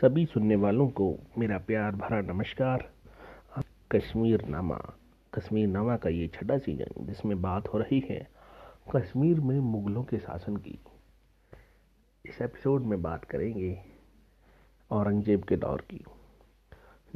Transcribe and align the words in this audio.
सभी 0.00 0.24
सुनने 0.26 0.56
वालों 0.56 0.88
को 0.88 1.06
मेरा 1.38 1.56
प्यार 1.58 1.92
भरा 1.92 2.20
नमस्कार। 2.22 2.84
कश्मीर 3.92 4.44
नामा 4.44 4.76
कश्मीर 5.34 5.66
नामा 5.68 5.96
का 5.96 6.08
ये 6.08 6.28
छठा 6.28 6.56
सीज़न 6.58 7.06
जिसमें 7.06 7.42
बात 7.42 7.68
हो 7.68 7.78
रही 7.78 7.98
है, 8.10 8.18
कश्मीर 8.96 9.40
में 9.40 9.58
मुगलों 9.60 10.04
के 10.04 10.18
शासन 10.18 10.56
की। 10.56 10.78
इस 12.24 12.40
एपिसोड 12.42 12.84
में 12.84 13.02
बात 13.02 13.24
करेंगे 13.24 13.82
औरंगज़ेब 14.90 15.44
के 15.44 15.56
दौर 15.56 15.80
की, 15.90 16.04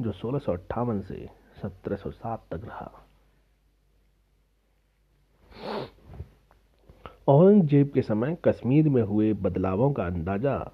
जो 0.01 0.11
सोलह 0.11 0.39
से 0.39 0.51
1707 0.51 2.47
तक 2.51 2.65
रहा। 2.65 2.91
औरंगज़ेब 7.27 7.91
के 7.93 8.01
समय 8.01 8.37
कश्मीर 8.45 8.89
में 8.89 9.01
हुए 9.01 9.33
बदलावों 9.33 9.93
का 9.93 10.05
अंदाज़ा 10.05 10.71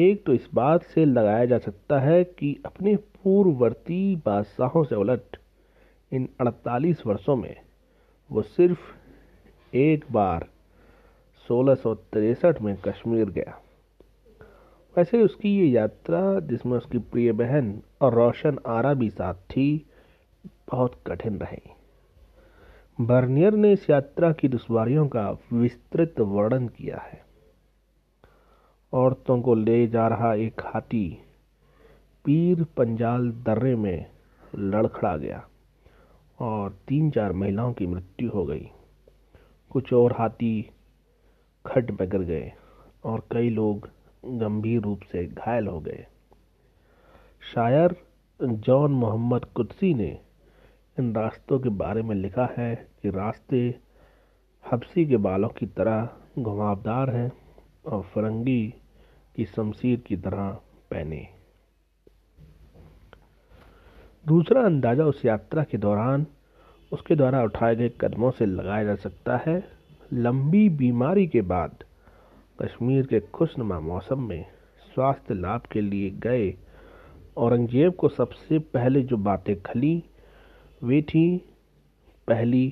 एक 0.00 0.24
तो 0.24 0.34
इस 0.34 0.48
बात 0.54 0.82
से 0.82 1.04
लगाया 1.04 1.44
जा 1.44 1.58
सकता 1.58 2.00
है 2.00 2.24
कि 2.24 2.58
अपने 2.66 2.96
पूर्ववर्ती 2.96 4.16
बादशाहों 4.16 4.84
से 4.84 4.94
उलट, 4.94 5.36
इन 6.12 6.28
48 6.40 7.06
वर्षों 7.06 7.36
में, 7.36 7.56
वो 8.32 8.42
सिर्फ़ 8.42 8.78
एक 9.74 10.04
बार 10.12 10.48
सोलह 11.48 11.76
में 12.62 12.76
कश्मीर 12.76 13.30
गया। 13.30 13.62
वैसे 14.96 15.22
उसकी 15.22 15.58
ये 15.58 15.66
यात्रा, 15.66 16.40
जिसमें 16.40 16.78
उसकी 16.78 16.98
प्रिय 16.98 17.32
बहन 17.32 17.82
और 18.00 18.14
रोशन 18.14 18.58
आरा 18.66 18.94
भी 18.94 19.10
साथ 19.10 19.34
थी, 19.34 19.86
बहुत 20.46 21.00
कठिन 21.06 21.38
रही। 21.38 21.70
बर्नियर 23.00 23.52
ने 23.52 23.72
इस 23.72 23.90
यात्रा 23.90 24.32
की 24.32 24.48
दुश्वारियों 24.48 25.08
का 25.08 25.38
विस्तृत 25.52 26.20
वर्णन 26.20 26.68
किया 26.68 26.98
है। 26.98 27.29
औरतों 28.92 29.42
को 29.42 29.54
ले 29.54 29.86
जा 29.86 30.08
रहा 30.08 30.34
एक 30.34 30.60
हाथी 30.60 31.18
पीर 32.24 32.64
पंजाल 32.64 33.30
दर्रे 33.30 33.76
में 33.76 34.06
लड़खड़ा 34.58 35.16
गया 35.16 35.48
और 36.40 36.70
तीन 36.88 37.10
चार 37.10 37.32
महिलाओं 37.32 37.72
की 37.72 37.86
मृत्यु 37.86 38.30
हो 38.30 38.44
गई। 38.46 38.70
कुछ 39.70 39.92
और 39.92 40.12
हाथी 40.12 40.70
खड 41.66 41.90
में 41.90 42.10
गिर 42.10 42.20
गए 42.20 42.52
और 43.04 43.20
कई 43.32 43.50
लोग 43.50 43.88
गंभीर 44.24 44.80
रूप 44.80 45.00
से 45.02 45.26
घायल 45.26 45.66
हो 45.66 45.80
गए। 45.80 46.06
शायर 47.54 47.96
जॉन 48.42 48.92
मोहम्मद 48.92 49.44
कुदसी 49.44 49.94
ने 49.94 50.20
इन 50.98 51.14
रास्तों 51.14 51.60
के 51.60 51.68
बारे 51.68 52.02
में 52.02 52.16
लिखा 52.16 52.54
है 52.58 52.88
कि 53.02 53.10
रास्ते 53.10 53.74
हबसी 54.72 55.06
के 55.06 55.16
बालों 55.16 55.48
की 55.48 55.66
तरह 55.66 56.08
घुमावदार 56.38 57.10
हैं 57.10 57.32
और 57.86 58.02
फरंगी 58.02 58.74
की 59.36 59.44
शमशीर 59.44 60.00
की 60.00 60.16
तरह 60.16 60.48
पहने। 60.90 61.26
दूसरा 64.26 64.62
अंदाज़ा 64.62 65.04
उस 65.04 65.24
यात्रा 65.24 65.62
के 65.62 65.78
दौरान 65.78 66.26
उसके 66.92 67.14
द्वारा 67.16 67.42
उठाए 67.42 67.76
गए 67.76 67.90
कदमों 68.00 68.30
से 68.30 68.46
लगाया 68.46 68.84
जा 68.84 68.94
सकता 68.94 69.36
है। 69.36 69.62
लंबी 70.12 70.68
बीमारी 70.68 71.26
के 71.26 71.40
बाद 71.40 71.84
कश्मीर 72.62 73.06
के 73.06 73.20
खुशनुमा 73.20 73.78
मौसम 73.80 74.22
में 74.22 74.44
स्वास्थ्य 74.94 75.34
लाभ 75.34 75.60
के 75.72 75.80
लिए 75.80 76.10
गए 76.10 76.54
औरंगज़ेब 77.36 77.94
को 77.94 78.08
सबसे 78.08 78.58
पहले 78.58 79.02
जो 79.02 79.16
बातें 79.16 79.54
खली, 79.62 80.02
वे 80.82 81.02
थी 81.02 81.24
पहली 82.28 82.68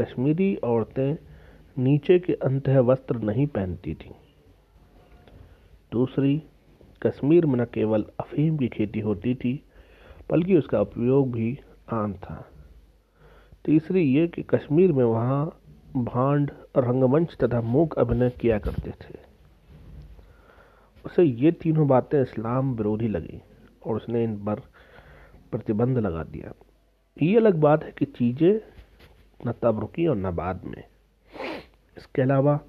कश्मीरी 0.00 0.54
औरतें 0.56 1.16
नीचे 1.78 2.18
के 2.18 2.32
अंत 2.32 2.68
वस्त्र 2.68 3.16
नहीं 3.16 3.46
पहनती 3.46 3.94
थीं। 3.94 4.14
दूसरी, 5.92 6.42
कश्मीर 7.02 7.46
में 7.46 7.60
न 7.60 7.64
केवल 7.64 8.04
अफीम 8.20 8.56
की 8.56 8.68
खेती 8.68 9.00
होती 9.00 9.34
थी, 9.34 9.64
बल्कि 10.30 10.56
उसका 10.56 10.80
उपयोग 10.80 11.32
भी 11.32 11.58
आम 11.92 12.12
था। 12.12 12.46
तीसरी, 13.64 14.02
ये 14.02 14.28
कि 14.28 14.42
कश्मीर 14.42 14.92
में 14.92 15.04
वहाँ 15.04 15.60
भांड, 15.96 16.50
रंगमंच 16.76 17.36
तथा 17.36 17.60
मूक 17.60 17.98
अभिनय 17.98 18.30
किया 18.30 18.58
करते 18.58 18.90
थे। 18.90 19.18
उसे 21.04 21.22
ये 21.22 21.52
तीनों 21.52 21.88
बातें 21.88 22.22
इस्लाम 22.22 22.74
विरोधी 22.74 23.08
लगी 23.08 23.42
और 23.86 23.96
उसने 23.96 24.24
इन 24.24 24.44
पर 24.44 24.54
प्रतिबंध 25.50 25.98
लगा 25.98 26.22
दिया। 26.24 26.52
ये 27.22 27.36
अलग 27.36 27.54
बात 27.54 27.84
है 27.84 27.92
कि 27.98 28.04
चीज़ें 28.04 28.60
न 29.46 29.52
तब 29.62 29.80
रुकी 29.80 30.06
और 30.06 30.16
न 30.16 30.30
बाद 30.30 30.64
में। 30.64 30.84
इसके 31.96 32.22
अलावा, 32.22 32.60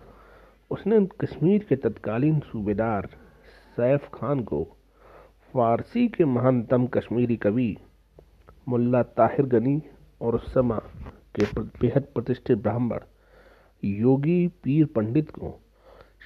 उसने 0.71 1.05
कश्मीर 1.05 1.65
के 1.69 1.75
तत्कालीन 1.75 2.39
सूबेदार 2.39 3.09
सैफ 3.71 4.09
खान 4.13 4.39
को 4.43 4.63
फारसी 5.53 6.07
के 6.07 6.25
महानतम 6.25 6.85
कश्मीरी 6.87 7.35
कवि 7.37 7.75
मुल्ला 8.69 9.01
ताहिर 9.11 9.45
गनी 9.47 9.81
और 10.21 10.39
समय 10.47 10.79
के 11.35 11.45
बेहद 11.81 12.07
प्रतिष्ठित 12.13 12.57
ब्राह्मण 12.57 12.99
योगी 13.83 14.47
पीर 14.63 14.85
पंडित 14.95 15.29
को 15.31 15.59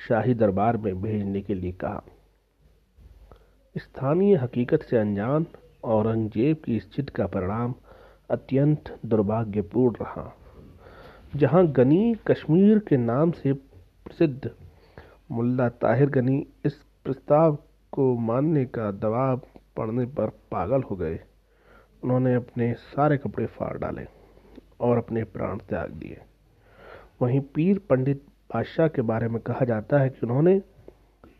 शाही 0.07 0.33
दरबार 0.33 0.77
में 0.77 1.01
भेजने 1.01 1.41
के 1.41 1.53
लिए 1.53 1.71
कहा। 1.83 2.03
स्थानीय 3.75 4.35
हकीकत 4.35 4.83
से 4.83 4.97
अनजान 4.97 5.45
औरंगज़ेब 5.85 6.57
की 6.65 6.75
इस 6.77 7.09
का 7.15 7.25
परिणाम 7.27 7.73
अत्यंत 8.29 8.95
दुर्भाग्यपूर्ण 9.05 9.95
रहा, 10.01 10.31
जहाँ 11.35 11.65
गनी 11.67 12.15
कश्मीर 12.27 12.79
के 12.79 12.97
नाम 12.97 13.31
से 13.33 13.53
प्रसिद्ध 13.53 14.51
मुल्ला 15.31 15.69
ताहिर 15.69 16.09
गनी 16.09 16.45
इस 16.65 16.81
प्रस्ताव 17.05 17.55
को 17.93 18.03
मानने 18.17 18.65
का 18.65 18.91
दबाव 18.91 19.41
पड़ने 19.77 20.05
पर 20.05 20.29
पागल 20.51 20.81
हो 20.81 20.95
गए। 20.95 21.19
उन्होंने 22.03 22.33
अपने 22.33 22.73
सारे 22.73 23.17
कपड़े 23.17 23.45
फाड़ 23.45 23.77
डाले 23.77 24.05
और 24.79 24.97
अपने 24.97 25.23
प्राण 25.23 25.57
त्याग 25.59 25.91
दिए। 25.91 26.17
वहीं 27.21 27.39
पीर 27.55 27.79
पंडित 27.79 28.23
बादशाह 28.53 28.87
के 28.87 29.01
बारे 29.01 29.27
में 29.27 29.41
कहा 29.41 29.65
जाता 29.65 29.99
है 29.99 30.09
कि 30.09 30.19
उन्होंने 30.23 30.55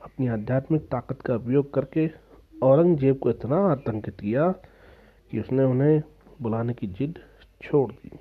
अपनी 0.03 0.27
आध्यात्मिक 0.27 0.81
ताकत 0.81 1.21
का 1.21 1.35
उपयोग 1.35 1.73
करके 1.73 2.09
औरंगज़ेब 2.63 3.17
को 3.17 3.29
इतना 3.29 3.57
आतंकित 3.71 4.19
किया 4.19 4.49
कि 5.31 5.39
उसने 5.39 5.63
उन्हें 5.63 6.01
बुलाने 6.41 6.73
की 6.73 6.87
जिद 6.87 7.19
छोड़ 7.63 7.91
दी। 7.91 8.17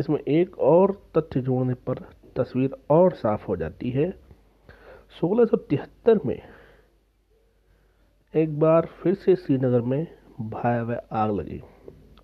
इसमें 0.00 0.18
एक 0.18 0.58
और 0.58 0.92
तथ्य 1.18 1.40
जोड़ने 1.40 1.74
पर 1.74 1.98
तस्वीर 2.36 2.76
और 2.90 3.12
साफ़ 3.12 3.46
हो 3.46 3.56
जाती 3.56 3.90
है। 3.90 4.27
सोलह 5.12 6.18
में 6.26 6.40
एक 8.34 8.58
बार 8.60 8.88
फिर 9.02 9.14
से 9.14 9.34
श्रीनगर 9.36 9.80
में 9.82 10.06
भयावह 10.40 11.00
आग 11.12 11.30
लगी 11.30 11.60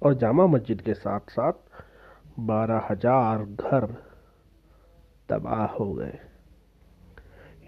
और 0.03 0.15
जामा 0.15 0.47
मस्जिद 0.47 0.81
के 0.81 0.95
साथ 0.95 1.31
साथ 1.31 1.53
बारह 2.41 2.87
हज़ार 2.91 3.45
घर 3.45 3.87
तबाह 5.29 5.65
हो 5.75 5.93
गए। 5.93 6.19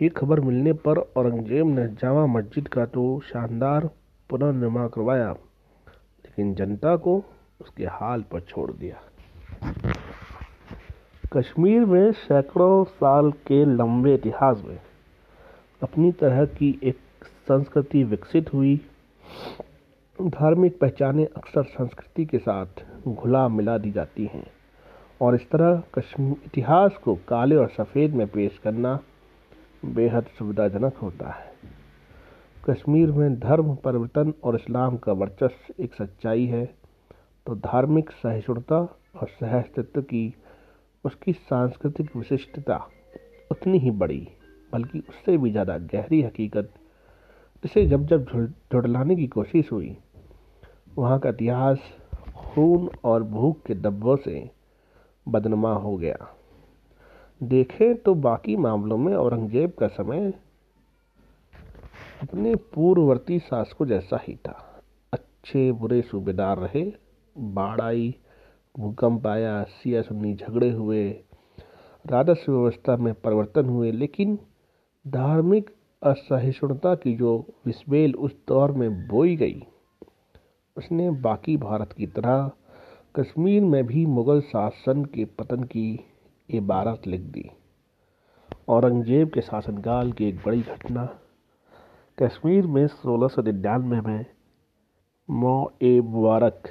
ये 0.03 0.09
खबर 0.09 0.41
मिलने 0.41 0.73
पर 0.87 0.99
औरंगज़ेब 1.17 1.67
ने 1.69 1.87
जामा 2.03 2.27
मस्जिद 2.29 2.69
का 2.69 2.87
तो 2.87 3.05
शानदार 3.25 3.89
पुनर्निर्माण 4.31 4.89
करवाया, 4.89 5.31
लेकिन 5.31 6.55
जनता 6.55 6.97
को 6.97 7.23
उसके 7.61 7.85
हाल 7.93 8.23
पर 8.23 8.41
छोड़ 8.41 8.71
दिया। 8.73 9.03
कश्मीर 11.33 11.85
में 11.85 12.13
सैकड़ों 12.13 12.85
साल 12.97 13.31
के 13.47 13.65
लंबे 13.67 14.15
इतिहास 14.15 14.63
में 14.65 14.79
अपनी 15.83 16.11
तरह 16.13 16.45
की 16.47 16.69
एक 16.83 17.25
संस्कृति 17.49 18.03
विकसित 18.05 18.53
हुई। 18.55 18.77
धार्मिक 20.19 20.79
पहचाने 20.79 21.25
अक्सर 21.37 21.63
संस्कृति 21.63 22.25
के 22.25 22.39
साथ 22.39 22.85
घुला 23.09 23.49
मिला 23.49 23.77
दी 23.79 23.91
जाती 23.91 24.25
हैं 24.25 24.47
और 25.21 25.35
इस 25.35 25.49
तरह 25.51 25.83
कश्मीर 25.95 26.37
इतिहास 26.47 26.97
को 26.97 27.15
काले 27.29 27.57
और 27.57 27.69
सफ़ेद 27.69 28.15
में 28.15 28.27
पेश 28.27 28.59
करना 28.59 28.99
बेहद 29.85 30.27
सुविधाजनक 30.39 30.97
होता 30.97 31.31
है। 31.31 31.53
कश्मीर 32.71 33.13
में 33.13 33.39
धर्म, 33.39 33.75
परिवर्तन 33.75 34.33
और 34.45 34.55
इस्लाम 34.55 34.97
का 34.97 35.13
वर्चस्व 35.13 35.83
एक 35.83 35.95
सच्चाई 35.95 36.47
है 36.47 36.65
तो 37.47 37.55
धार्मिक 37.57 38.11
सहिष्णुता 38.11 38.79
और 39.15 39.29
सहस्तित्व 39.31 40.03
की 40.03 40.35
उसकी 41.05 41.33
सांस्कृतिक 41.33 42.17
विशिष्टता 42.17 42.77
उतनी 43.51 43.79
ही 43.79 43.91
बड़ी 43.91 44.29
बल्कि 44.73 44.99
उससे 45.01 45.37
भी 45.37 45.51
ज़्यादा 45.51 45.77
गहरी 45.93 46.23
हकीकत 46.23 46.73
जिसे 47.65 47.87
जब 47.87 48.07
जब 48.07 48.27
जुड़लाने 48.73 49.17
की 49.17 49.27
कोशिश 49.27 49.71
हुई। 49.73 49.97
वहाँ 50.97 51.19
का 51.19 51.29
इतिहास 51.29 51.79
खून 52.37 52.89
और 53.05 53.23
भूख 53.25 53.63
के 53.67 53.75
दब्बों 53.75 54.17
से 54.17 54.51
बदनमा 55.27 55.73
हो 55.75 55.97
गया। 55.97 56.29
देखें 57.41 57.95
तो 57.97 58.15
बाकी 58.17 58.57
मामलों 58.57 58.99
में 58.99 59.15
औरंगज़ेब 59.15 59.73
का 59.81 59.87
समय 59.89 60.33
अपने 62.21 62.55
पूर्ववर्ती 62.75 63.39
शासकों 63.39 63.87
जैसा 63.87 64.21
ही 64.23 64.35
था। 64.39 64.63
अच्छे 65.13 65.71
बुरे 65.73 66.01
सूबेदार 66.03 66.59
रहे 66.59 66.85
बाढ़ 67.37 67.81
आई 67.81 68.15
भूकंप 68.75 69.27
आया 69.27 69.63
सिया 69.63 70.03
सुन्नी 70.03 70.35
झगड़े 70.35 70.71
हुए, 70.71 71.09
राजस्व 72.05 72.53
व्यवस्था 72.53 72.97
में 72.97 73.13
परिवर्तन 73.15 73.67
हुए, 73.67 73.91
लेकिन 73.93 74.39
धार्मिक 75.07 75.71
असहिष्णुता 76.03 76.95
की 76.95 77.15
जो 77.17 77.33
विस्बेल 77.67 78.15
उस 78.15 78.33
दौर 78.49 78.73
में 78.73 79.07
बोई 79.09 79.37
गई, 79.37 79.63
उसने 80.77 81.11
बाकी 81.21 81.57
भारत 81.57 81.93
की 81.93 82.07
तरह 82.07 82.51
कश्मीर 83.15 83.63
में 83.63 83.87
भी 83.87 84.05
मुगल 84.07 84.41
शासन 84.41 85.05
के 85.05 85.25
पतन 85.39 85.63
की 85.65 85.89
इबारत 86.49 87.07
लिख 87.07 87.21
दी। 87.21 87.49
औरंगज़ेब 88.69 89.31
के 89.31 89.41
शासनकाल 89.41 90.13
की 90.13 90.29
एक 90.29 90.37
बड़ी 90.37 90.63
घटना, 90.63 91.09
कश्मीर 92.19 92.67
में 92.67 92.87
सोलह 92.87 93.29
सौ 93.29 93.43
निन्यानवे 93.43 94.01
में 94.01 94.25
मो 95.29 95.73
ए 95.83 96.01
मुबारक 96.01 96.69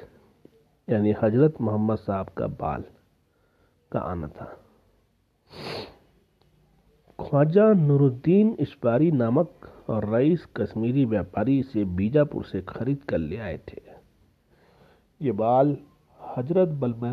यानी 0.88 1.14
हज़रत 1.22 1.60
मोहम्मद 1.60 1.98
साहब 1.98 2.26
का 2.38 2.46
बाल 2.60 2.84
का 3.92 4.00
आना 4.02 4.28
था। 4.28 4.56
ख्वाजा 7.20 7.72
नूरुद्दीन 7.72 8.56
इस्पारी 8.60 9.10
नामक 9.10 9.66
रईस 9.90 10.46
कश्मीरी 10.56 11.04
व्यापारी 11.04 11.58
इसे 11.58 11.84
बीजापुर 11.84 12.44
से 12.44 12.60
खरीद 12.62 13.02
कर 13.02 13.18
ले 13.18 13.36
आए 13.36 13.58
थे। 13.68 13.80
ये 15.20 15.32
बाल 15.32 15.76
हज़रत 16.20 16.68
बल 16.68 16.94
में 16.94 17.12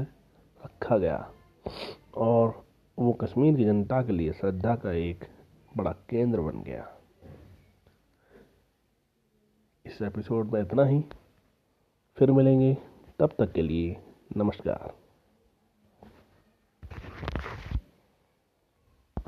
रखा 0.66 0.98
गया 0.98 1.32
और 2.16 2.66
वो 2.98 3.14
कश्मीर 3.14 3.56
की 3.56 3.66
जनता 3.66 4.02
के 4.02 4.14
लिए 4.14 4.32
श्रद्धा 4.32 4.76
का 4.76 4.92
एक 4.92 5.26
बड़ा 5.78 5.92
केंद्र 5.92 6.42
बन 6.42 6.64
गया। 6.64 6.88
इस 9.86 10.02
एपिसोड 10.02 10.52
में 10.52 10.62
इतना 10.62 10.86
ही। 10.86 11.04
फिर 12.18 12.32
मिलेंगे 12.32 12.78
तब 13.20 13.30
तक 13.40 13.52
के 13.52 13.62
लिए 13.62 13.98
नमस्कार। 14.38 15.03